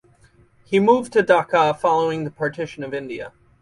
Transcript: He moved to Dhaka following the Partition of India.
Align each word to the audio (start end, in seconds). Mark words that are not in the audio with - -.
He 0.65 0.79
moved 0.79 1.13
to 1.13 1.21
Dhaka 1.21 1.77
following 1.77 2.23
the 2.23 2.31
Partition 2.31 2.83
of 2.83 2.91
India. 2.91 3.33